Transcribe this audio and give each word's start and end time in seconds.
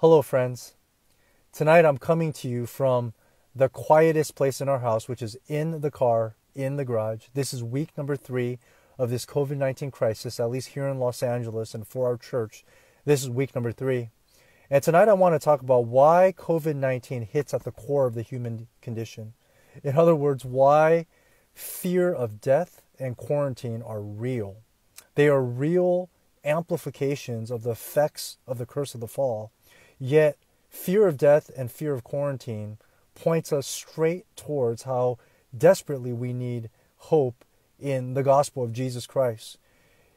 Hello, 0.00 0.22
friends. 0.22 0.74
Tonight 1.52 1.84
I'm 1.84 1.98
coming 1.98 2.32
to 2.34 2.46
you 2.46 2.66
from 2.66 3.14
the 3.52 3.68
quietest 3.68 4.36
place 4.36 4.60
in 4.60 4.68
our 4.68 4.78
house, 4.78 5.08
which 5.08 5.20
is 5.20 5.36
in 5.48 5.80
the 5.80 5.90
car, 5.90 6.36
in 6.54 6.76
the 6.76 6.84
garage. 6.84 7.24
This 7.34 7.52
is 7.52 7.64
week 7.64 7.88
number 7.98 8.14
three 8.14 8.60
of 8.96 9.10
this 9.10 9.26
COVID 9.26 9.56
19 9.56 9.90
crisis, 9.90 10.38
at 10.38 10.50
least 10.50 10.68
here 10.68 10.86
in 10.86 11.00
Los 11.00 11.20
Angeles 11.20 11.74
and 11.74 11.84
for 11.84 12.06
our 12.06 12.16
church. 12.16 12.64
This 13.06 13.24
is 13.24 13.28
week 13.28 13.56
number 13.56 13.72
three. 13.72 14.10
And 14.70 14.84
tonight 14.84 15.08
I 15.08 15.14
want 15.14 15.34
to 15.34 15.44
talk 15.44 15.62
about 15.62 15.86
why 15.86 16.32
COVID 16.38 16.76
19 16.76 17.22
hits 17.22 17.52
at 17.52 17.64
the 17.64 17.72
core 17.72 18.06
of 18.06 18.14
the 18.14 18.22
human 18.22 18.68
condition. 18.80 19.32
In 19.82 19.98
other 19.98 20.14
words, 20.14 20.44
why 20.44 21.06
fear 21.54 22.14
of 22.14 22.40
death 22.40 22.82
and 23.00 23.16
quarantine 23.16 23.82
are 23.82 24.00
real. 24.00 24.58
They 25.16 25.28
are 25.28 25.42
real 25.42 26.08
amplifications 26.44 27.50
of 27.50 27.64
the 27.64 27.72
effects 27.72 28.38
of 28.46 28.58
the 28.58 28.66
curse 28.66 28.94
of 28.94 29.00
the 29.00 29.08
fall 29.08 29.50
Yet, 29.98 30.36
fear 30.68 31.06
of 31.06 31.16
death 31.16 31.50
and 31.56 31.70
fear 31.70 31.92
of 31.92 32.04
quarantine 32.04 32.78
points 33.14 33.52
us 33.52 33.66
straight 33.66 34.24
towards 34.36 34.84
how 34.84 35.18
desperately 35.56 36.12
we 36.12 36.32
need 36.32 36.70
hope 36.96 37.44
in 37.80 38.14
the 38.14 38.22
gospel 38.22 38.62
of 38.62 38.72
Jesus 38.72 39.06
Christ. 39.06 39.58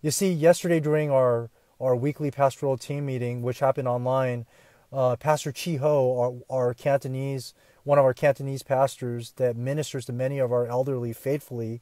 You 0.00 0.10
see, 0.10 0.32
yesterday 0.32 0.80
during 0.80 1.10
our, 1.10 1.50
our 1.80 1.96
weekly 1.96 2.30
pastoral 2.30 2.78
team 2.78 3.06
meeting, 3.06 3.42
which 3.42 3.60
happened 3.60 3.88
online, 3.88 4.46
uh, 4.92 5.16
Pastor 5.16 5.52
Chi 5.52 5.76
Ho, 5.76 6.42
our, 6.50 6.68
our 6.68 6.74
Cantonese, 6.74 7.54
one 7.84 7.98
of 7.98 8.04
our 8.04 8.14
Cantonese 8.14 8.62
pastors 8.62 9.32
that 9.32 9.56
ministers 9.56 10.06
to 10.06 10.12
many 10.12 10.38
of 10.38 10.52
our 10.52 10.66
elderly 10.66 11.12
faithfully, 11.12 11.80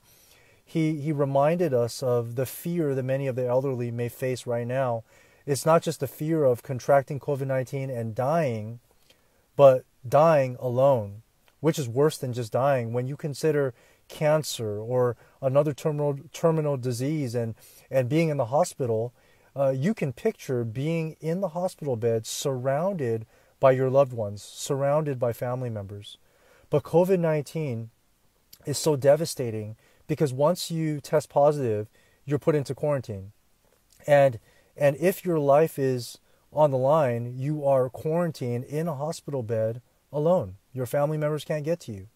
he, 0.65 1.01
he 1.01 1.13
reminded 1.13 1.75
us 1.75 2.03
of 2.03 2.37
the 2.37 2.47
fear 2.47 2.95
that 2.95 3.03
many 3.03 3.27
of 3.27 3.37
the 3.37 3.47
elderly 3.47 3.91
may 3.91 4.09
face 4.09 4.47
right 4.47 4.67
now 4.67 5.05
it's 5.47 5.67
not 5.67 5.83
just 5.83 6.01
the 6.01 6.07
fear 6.07 6.45
of 6.45 6.63
contracting 6.63 7.21
COVID 7.21 7.47
19 7.47 7.91
and 7.91 8.15
dying, 8.15 8.81
but 9.57 9.85
dying 10.07 10.57
alone, 10.61 11.23
which 11.61 11.79
is 11.79 11.89
worse 11.89 12.17
than 12.17 12.33
just 12.33 12.53
dying. 12.53 12.93
When 12.93 13.07
you 13.07 13.17
consider 13.17 13.75
cancer 14.09 14.79
or 14.79 15.17
another 15.41 15.73
terminal, 15.73 16.19
terminal 16.33 16.77
disease 16.77 17.35
and, 17.35 17.55
and 17.91 18.09
being 18.09 18.29
in 18.29 18.37
the 18.37 18.47
hospital, 18.47 19.13
uh, 19.57 19.71
you 19.71 19.95
can 19.95 20.13
picture 20.13 20.65
being 20.65 21.17
in 21.21 21.41
the 21.41 21.49
hospital 21.49 21.97
bed 21.97 22.27
surrounded 22.27 23.27
by 23.61 23.73
your 23.73 23.89
loved 23.89 24.13
ones, 24.13 24.43
surrounded 24.43 25.19
by 25.19 25.33
family 25.33 25.71
members. 25.71 26.19
But 26.71 26.83
COVID 26.83 27.19
19 27.19 27.91
is 28.67 28.79
so 28.79 28.97
devastating 28.97 29.77
because 30.07 30.33
once 30.33 30.71
you 30.71 31.01
test 31.01 31.29
positive, 31.29 31.89
you're 32.25 32.39
put 32.39 32.55
into 32.55 32.75
quarantine. 32.75 33.33
And 34.07 34.39
and 34.77 34.97
if 34.97 35.25
your 35.25 35.39
life 35.39 35.79
is 35.79 36.19
on 36.53 36.71
the 36.71 36.79
line, 36.79 37.35
you 37.37 37.65
are 37.65 37.89
quarantined 37.89 38.65
in 38.65 38.89
a 38.89 38.95
hospital 38.95 39.43
bed 39.43 39.83
alone. 40.13 40.57
Your 40.73 40.87
family 40.87 41.19
members 41.19 41.45
can't 41.45 41.65
get 41.65 41.81
to 41.81 41.93
you. 41.93 42.09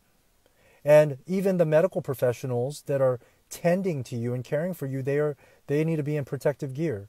And 0.85 1.19
even 1.27 1.57
the 1.57 1.67
medical 1.67 2.03
professionals 2.03 2.83
that 2.87 3.01
are 3.01 3.21
tending 3.51 4.05
to 4.05 4.17
you 4.17 4.35
and 4.35 4.45
caring 4.45 4.75
for 4.75 4.87
you, 4.87 5.03
they 5.03 5.19
are 5.19 5.37
they 5.67 5.85
need 5.85 5.97
to 5.97 6.03
be 6.03 6.17
in 6.17 6.25
protective 6.25 6.75
gear. 6.75 7.09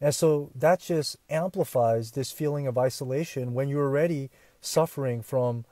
And 0.00 0.14
so 0.14 0.50
that 0.54 0.80
just 0.80 1.16
amplifies 1.28 2.12
this 2.12 2.30
feeling 2.30 2.66
of 2.66 2.78
isolation 2.78 3.54
when 3.54 3.68
you're 3.68 3.86
already 3.86 4.30
suffering 4.60 5.22
from 5.22 5.64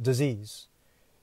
disease. 0.00 0.66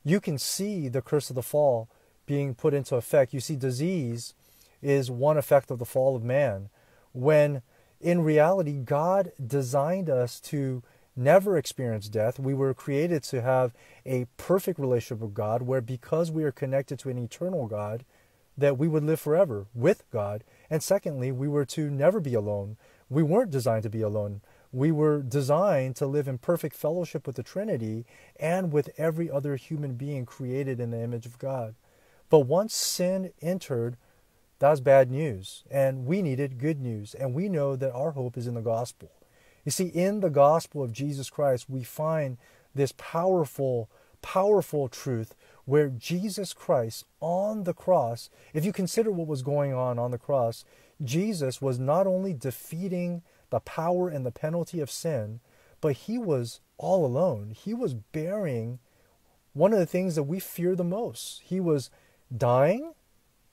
You 0.04 0.20
can 0.22 0.38
see 0.38 0.88
the 0.88 1.02
curse 1.02 1.30
of 1.30 1.36
the 1.36 1.44
fall 1.44 1.90
being 2.26 2.56
put 2.56 2.74
into 2.74 2.96
effect. 2.96 3.34
You 3.34 3.40
see, 3.40 3.56
disease 3.56 4.34
is 4.82 5.12
one 5.12 5.38
effect 5.38 5.70
of 5.70 5.80
the 5.80 5.86
fall 5.86 6.16
of 6.16 6.24
man 6.24 6.70
when 7.16 7.62
in 8.00 8.22
reality, 8.22 8.78
God 8.78 9.32
designed 9.44 10.10
us 10.10 10.40
to 10.42 10.84
never 11.16 11.58
experience 11.58 12.10
death. 12.10 12.40
We 12.40 12.54
were 12.54 12.74
created 12.74 13.24
to 13.24 13.42
have 13.42 13.74
a 14.06 14.28
perfect 14.38 14.80
relationship 14.80 15.22
with 15.22 15.34
God, 15.34 15.62
where 15.62 15.82
because 15.82 16.30
we 16.30 16.44
are 16.44 16.52
connected 16.52 17.00
to 17.00 17.10
an 17.10 17.18
eternal 17.18 17.68
God, 17.68 18.04
that 18.58 18.78
we 18.78 18.88
would 18.88 19.04
live 19.04 19.20
forever 19.20 19.68
with 19.74 20.04
God. 20.12 20.44
And 20.70 20.84
secondly, 20.84 21.32
we 21.32 21.48
were 21.48 21.66
to 21.66 21.90
never 21.90 22.20
be 22.20 22.34
alone. 22.34 22.78
We 23.10 23.24
weren't 23.24 23.52
designed 23.52 23.84
to 23.84 23.90
be 23.90 24.02
alone. 24.02 24.42
We 24.72 24.92
were 24.92 25.22
designed 25.22 25.96
to 25.98 26.08
live 26.08 26.28
in 26.28 26.38
perfect 26.38 26.76
fellowship 26.76 27.26
with 27.26 27.38
the 27.38 27.44
Trinity 27.44 28.06
and 28.40 28.72
with 28.72 28.90
every 28.98 29.32
other 29.32 29.56
human 29.56 29.96
being 29.96 30.26
created 30.26 30.80
in 30.80 30.92
the 30.92 31.02
image 31.02 31.26
of 31.26 31.40
God. 31.40 31.76
But 32.30 32.40
once 32.42 32.76
sin 32.76 33.32
entered, 33.42 33.98
that's 34.60 34.80
bad 34.80 35.12
news. 35.12 35.64
And 35.70 36.06
we 36.06 36.22
needed 36.22 36.60
good 36.60 36.80
news. 36.80 37.14
And 37.14 37.34
we 37.34 37.50
know 37.50 37.76
that 37.76 37.94
our 37.94 38.12
hope 38.12 38.38
is 38.38 38.48
in 38.48 38.54
the 38.54 38.62
gospel. 38.62 39.12
You 39.64 39.72
see, 39.72 39.88
in 39.88 40.20
the 40.20 40.30
gospel 40.30 40.84
of 40.84 40.94
Jesus 40.94 41.30
Christ, 41.30 41.70
we 41.70 41.84
find 41.84 42.38
this 42.74 42.94
powerful, 42.98 43.90
powerful 44.22 44.88
truth 44.88 45.36
where 45.66 45.90
Jesus 45.90 46.54
Christ 46.54 47.06
on 47.20 47.64
the 47.64 47.74
cross, 47.74 48.30
if 48.54 48.64
you 48.64 48.72
consider 48.72 49.12
what 49.12 49.28
was 49.28 49.42
going 49.42 49.74
on 49.74 49.98
on 49.98 50.12
the 50.12 50.18
cross, 50.18 50.64
Jesus 51.04 51.62
was 51.62 51.80
not 51.80 52.08
only 52.08 52.34
defeating 52.34 53.24
the 53.50 53.60
power 53.60 54.08
and 54.08 54.26
the 54.26 54.32
penalty 54.32 54.80
of 54.80 54.92
sin, 54.92 55.40
but 55.82 55.96
he 55.96 56.18
was 56.18 56.62
all 56.78 57.06
alone. 57.06 57.54
He 57.56 57.74
was 57.74 57.94
bearing 57.94 58.80
one 59.54 59.74
of 59.74 59.80
the 59.80 59.86
things 59.86 60.16
that 60.16 60.24
we 60.24 60.40
fear 60.40 60.76
the 60.76 60.84
most. 60.84 61.42
He 61.44 61.60
was 61.60 61.90
dying 62.36 62.94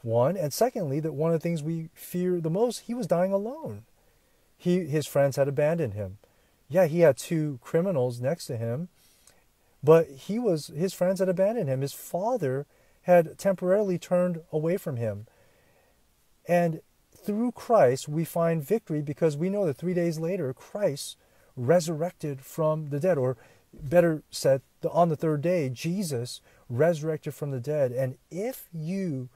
one, 0.03 0.37
and 0.37 0.53
secondly, 0.53 1.01
that 1.01 1.15
one 1.15 1.33
of 1.33 1.41
the 1.41 1.43
things 1.43 1.63
we 1.63 1.89
fear 1.95 2.41
the 2.41 2.51
most, 2.51 2.81
he 2.81 2.95
was 2.95 3.07
dying 3.07 3.33
alone. 3.33 3.85
He, 4.57 4.85
his 4.87 5.07
friends 5.07 5.37
had 5.37 5.49
abandoned 5.49 5.95
him. 5.95 6.19
Yeah, 6.69 6.87
he 6.87 7.01
had 7.01 7.17
two 7.17 7.59
criminals 7.63 8.21
next 8.21 8.47
to 8.47 8.57
him, 8.57 8.89
but 9.83 10.09
he 10.09 10.39
was 10.39 10.69
his 10.69 10.95
friends 10.95 11.21
had 11.21 11.29
abandoned 11.29 11.69
him. 11.69 11.81
His 11.81 11.93
father 11.93 12.67
had 13.03 13.37
temporarily 13.39 13.99
turned 13.99 14.41
away 14.53 14.77
from 14.77 14.97
him. 14.97 15.27
And 16.47 16.81
through 17.15 17.53
Christ, 17.53 18.09
we 18.09 18.25
find 18.25 18.65
victory 18.65 19.03
because 19.03 19.37
we 19.37 19.51
know 19.51 19.67
that 19.67 19.77
three 19.77 19.95
days 19.95 20.19
later, 20.19 20.53
Christ 20.53 21.17
resurrected 21.57 22.41
from 22.41 22.91
the 22.91 23.01
dead, 23.01 23.19
or 23.19 23.37
better 23.73 24.23
said, 24.31 24.63
on 24.91 25.09
the 25.09 25.17
third 25.17 25.43
day, 25.43 25.69
Jesus 25.69 26.41
resurrected 26.69 27.35
from 27.35 27.51
the 27.51 27.61
dead. 27.61 27.93
And 27.93 28.17
if 28.31 28.69
you 28.73 29.29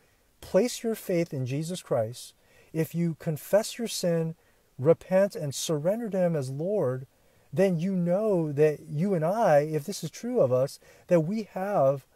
place 0.47 0.85
your 0.85 0.95
faith 0.95 1.35
in 1.35 1.45
Jesus 1.45 1.83
Christ, 1.83 2.33
if 2.73 2.95
you 2.95 3.17
confess 3.19 3.79
your 3.79 3.89
sin, 3.89 4.37
repent, 4.79 5.35
and 5.35 5.53
surrender 5.53 6.09
to 6.09 6.19
Him 6.19 6.37
as 6.37 6.51
Lord, 6.51 7.09
then 7.53 7.81
you 7.81 7.97
know 7.97 8.53
that 8.53 8.79
you 8.89 9.13
and 9.13 9.25
I, 9.25 9.61
if 9.61 9.85
this 9.85 10.05
is 10.05 10.11
true 10.11 10.41
of 10.41 10.53
us, 10.53 10.79
that 11.09 11.23
we 11.23 11.49
have 11.55 12.07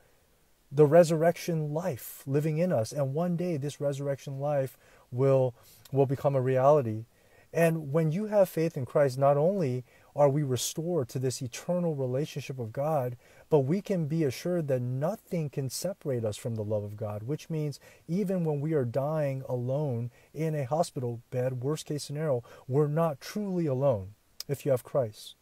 the 0.71 0.87
resurrection 0.87 1.75
life 1.75 2.23
living 2.25 2.59
in 2.59 2.71
us. 2.71 2.93
And 2.93 3.15
one 3.15 3.35
day 3.35 3.57
this 3.57 3.81
resurrection 3.81 4.39
life 4.39 4.79
will, 5.11 5.53
will 5.91 6.07
become 6.07 6.37
a 6.37 6.41
reality. 6.41 7.07
And 7.53 7.93
when 7.93 8.13
you 8.13 8.27
have 8.27 8.49
faith 8.49 8.77
in 8.77 8.87
Christ, 8.87 9.19
not 9.19 9.37
only 9.37 9.85
are 10.15 10.29
we 10.29 10.43
restored 10.43 11.09
to 11.11 11.19
this 11.19 11.41
eternal 11.43 11.95
relationship 11.95 12.59
of 12.59 12.73
God, 12.73 13.17
but 13.49 13.61
we 13.61 13.81
can 13.81 14.07
be 14.07 14.25
assured 14.25 14.69
that 14.69 14.83
nothing 14.83 15.51
can 15.51 15.71
separate 15.71 16.25
us 16.25 16.37
from 16.37 16.55
the 16.55 16.65
love 16.65 16.85
of 16.85 16.97
God, 16.97 17.23
which 17.25 17.51
means 17.51 17.81
even 18.09 18.45
when 18.45 18.61
we 18.61 18.73
are 18.73 18.85
dying 18.85 19.43
alone 19.49 20.11
in 20.35 20.55
a 20.55 20.65
hospital 20.65 21.21
bed, 21.31 21.63
worst 21.63 21.87
case 21.87 22.05
scenario, 22.05 22.43
we're 22.69 22.89
not 22.89 23.21
truly 23.21 23.67
alone 23.67 24.15
if 24.49 24.65
you 24.65 24.71
have 24.71 24.85
Christ. 24.85 25.35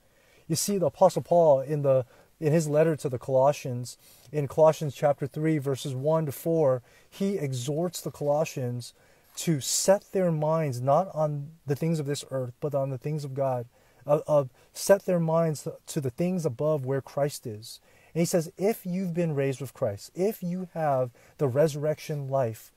You 0.47 0.57
see, 0.57 0.79
the 0.79 0.87
Apostle 0.87 1.23
Paul 1.23 1.61
in 1.61 1.83
the 1.83 2.07
in 2.41 2.53
his 2.53 2.69
letter 2.69 2.95
to 2.95 3.09
the 3.09 3.19
Colossians, 3.19 3.99
in 4.31 4.47
Colossians 4.47 4.95
chapter 4.95 5.27
3, 5.27 5.59
verses 5.59 5.95
1 5.95 6.27
to 6.27 6.33
4, 6.33 6.83
he 7.11 7.37
exhorts 7.37 8.01
the 8.01 8.13
Colossians 8.13 8.95
to 9.37 9.61
set 9.61 10.13
their 10.13 10.31
minds 10.31 10.81
not 10.81 11.09
on 11.15 11.51
the 11.67 11.77
things 11.77 11.99
of 11.99 12.07
this 12.07 12.25
earth, 12.31 12.53
but 12.61 12.75
on 12.75 12.91
the 12.91 12.99
things 12.99 13.25
of 13.25 13.35
God. 13.35 13.67
Of, 14.09 14.23
of 14.27 14.51
set 14.73 15.05
their 15.05 15.21
minds 15.21 15.69
to 15.87 16.01
the 16.01 16.11
things 16.11 16.47
above 16.47 16.87
where 16.87 17.03
Christ 17.03 17.47
is. 17.47 17.79
And 18.15 18.21
he 18.21 18.25
says, 18.25 18.51
if 18.57 18.87
you've 18.87 19.13
been 19.13 19.35
raised 19.35 19.61
with 19.61 19.75
Christ, 19.75 20.11
if 20.15 20.43
you 20.43 20.69
have 20.73 21.11
the 21.37 21.47
resurrection 21.47 22.29
life, 22.29 22.73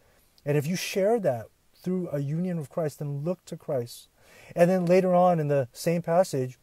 and 0.46 0.58
if 0.58 0.68
you 0.68 0.76
share 0.76 1.20
that 1.22 1.46
through 1.82 2.10
a 2.10 2.20
union 2.20 2.58
with 2.58 2.70
Christ, 2.70 3.00
then 3.00 3.24
look 3.24 3.46
to 3.46 3.56
Christ. 3.56 4.10
And 4.56 4.70
then 4.70 4.86
later 4.86 5.16
on 5.16 5.40
in 5.40 5.48
the 5.48 5.70
same 5.72 6.02
passage, 6.02 6.58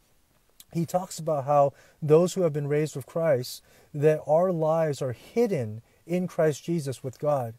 he 0.71 0.85
talks 0.85 1.17
about 1.17 1.45
how 1.45 1.73
those 1.99 2.35
who 2.35 2.43
have 2.43 2.53
been 2.53 2.67
raised 2.67 2.95
with 2.95 3.07
Christ, 3.07 3.63
that 3.91 4.21
our 4.27 4.51
lives 4.51 5.01
are 5.01 5.13
hidden 5.13 5.81
in 6.05 6.27
Christ 6.27 6.63
Jesus 6.63 7.03
with 7.03 7.17
God. 7.17 7.55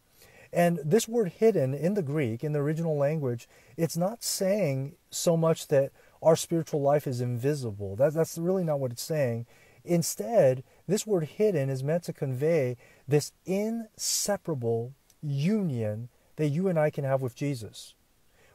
And 0.53 0.81
this 0.85 1.09
word 1.09 1.33
hidden 1.39 1.75
in 1.75 1.95
the 1.95 2.03
Greek, 2.03 2.43
in 2.43 2.53
the 2.53 2.61
original 2.61 2.97
language, 2.97 3.49
it's 3.77 3.97
not 3.97 4.23
saying 4.23 4.95
so 5.11 5.37
much 5.37 5.69
that 5.69 5.93
our 6.23 6.37
spiritual 6.37 6.83
life 6.83 7.07
is 7.07 7.21
invisible. 7.21 7.97
That, 7.97 8.15
that's 8.15 8.39
really 8.39 8.65
not 8.65 8.81
what 8.81 8.93
it's 8.93 9.03
saying. 9.03 9.47
Instead, 9.85 10.63
this 10.87 11.07
word 11.07 11.25
hidden 11.25 11.71
is 11.71 11.83
meant 11.83 12.05
to 12.05 12.13
convey 12.13 12.77
this 13.09 13.33
inseparable 13.47 14.93
union 15.23 16.09
that 16.37 16.49
you 16.49 16.69
and 16.69 16.79
I 16.79 16.91
can 16.91 17.05
have 17.05 17.23
with 17.23 17.35
Jesus, 17.35 17.95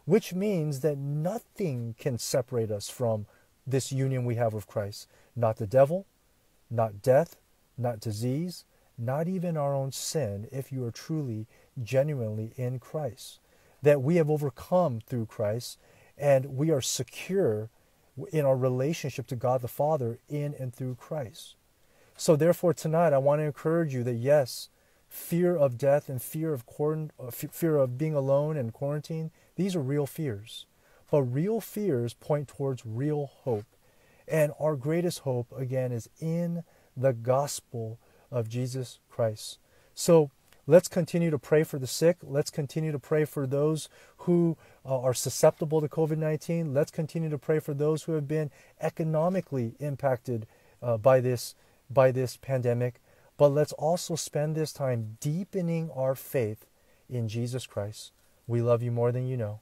which 0.06 0.34
means 0.34 0.82
that 0.82 0.98
nothing 0.98 1.96
can 1.98 2.18
separate 2.18 2.72
us 2.72 2.90
from 2.90 3.26
this 3.66 3.92
union 3.92 4.26
we 4.26 4.36
have 4.36 4.54
with 4.54 4.68
Christ. 4.68 5.08
Not 5.36 5.58
the 5.58 5.68
devil, 5.68 6.06
not 6.70 7.02
death, 7.02 7.38
not 7.78 8.00
disease, 8.00 8.64
not 8.98 9.28
even 9.28 9.58
our 9.58 9.74
own 9.74 9.92
sin, 9.92 10.48
if 10.52 10.72
you 10.72 10.86
are 10.86 10.92
truly, 10.92 11.48
genuinely 11.82 12.54
in 12.56 12.80
Christ. 12.80 13.40
That 13.82 14.02
we 14.02 14.16
have 14.16 14.30
overcome 14.30 15.02
through 15.06 15.26
Christ 15.26 15.78
and 16.18 16.58
we 16.58 16.72
are 16.72 16.82
secure 16.82 17.70
in 18.32 18.46
our 18.46 18.56
relationship 18.56 19.28
to 19.28 19.36
God 19.36 19.62
the 19.62 19.68
Father 19.68 20.20
in 20.30 20.54
and 20.58 20.74
through 20.74 20.96
Christ. 20.96 21.56
So, 22.18 22.36
therefore, 22.36 22.74
tonight 22.74 23.14
I 23.14 23.18
want 23.18 23.40
to 23.40 23.46
encourage 23.46 23.94
you 23.94 24.04
that 24.04 24.14
yes, 24.14 24.70
fear 25.10 25.56
of 25.56 25.78
death 25.78 26.10
and 26.10 26.22
fear 26.22 26.54
of 26.54 26.64
uh, 26.80 27.32
fear 27.32 27.78
of 27.78 27.98
being 27.98 28.14
alone 28.14 28.58
and 28.58 28.74
quarantine, 28.74 29.32
these 29.56 29.76
are 29.76 29.82
real 29.82 30.06
fears. 30.06 30.66
But 31.12 31.24
real 31.24 31.62
fears 31.62 32.14
point 32.14 32.48
towards 32.48 32.86
real 32.86 33.32
hope. 33.44 33.66
And 34.28 34.52
our 34.60 34.76
greatest 34.76 35.20
hope, 35.20 35.54
again, 35.56 35.92
is 35.92 36.10
in 36.20 36.64
the 36.98 37.14
gospel 37.14 38.00
of 38.32 38.50
Jesus 38.50 39.00
Christ. 39.10 39.60
So 39.94 40.32
let's 40.68 40.88
continue 40.88 41.30
to 41.32 41.40
pray 41.40 41.64
for 41.64 41.80
the 41.80 41.88
sick. 41.88 42.18
Let's 42.24 42.50
continue 42.50 42.92
to 42.92 43.00
pray 43.00 43.26
for 43.26 43.46
those 43.46 43.90
who 44.20 44.58
uh, 44.86 45.00
are 45.00 45.14
susceptible 45.14 45.82
to 45.82 45.88
COVID 45.88 46.18
19. 46.18 46.74
Let's 46.74 46.92
continue 46.92 47.30
to 47.30 47.38
pray 47.38 47.60
for 47.60 47.74
those 47.74 48.04
who 48.04 48.14
have 48.14 48.28
been 48.28 48.52
economically 48.82 49.76
impacted 49.80 50.48
uh, 50.82 50.98
by, 50.98 51.20
this, 51.20 51.56
by 51.90 52.12
this 52.12 52.38
pandemic. 52.38 53.02
But 53.38 53.50
let's 53.50 53.74
also 53.74 54.16
spend 54.16 54.56
this 54.56 54.72
time 54.72 55.18
deepening 55.20 55.92
our 55.92 56.16
faith 56.16 56.66
in 57.10 57.28
Jesus 57.28 57.66
Christ. 57.66 58.12
We 58.48 58.62
love 58.62 58.82
you 58.82 58.92
more 58.92 59.12
than 59.12 59.28
you 59.28 59.38
know. 59.38 59.60